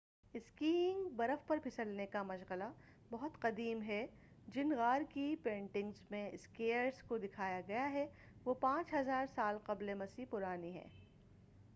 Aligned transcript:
Skiing 0.33 1.07
برف 1.15 1.45
پر 1.47 1.57
پھسلنے 1.63 2.05
کا 2.05 2.23
مشغلہ 2.23 2.69
بہت 3.11 3.37
قدیم 3.39 3.81
ہے— 3.81 4.05
جن 4.47 4.71
غار 4.77 5.01
کی 5.09 5.35
پینٹنگز 5.43 6.01
میں 6.09 6.29
اسکیئرز 6.29 7.03
کو 7.03 7.17
دکھایا 7.17 7.61
گیا 7.67 7.91
ہے 7.91 8.05
وہ 8.45 8.53
5000 8.61 9.25
سال 9.35 9.57
قبلِ 9.63 9.93
مسیح 9.93 10.25
پرانی 10.29 10.71
ہیں! 10.71 10.89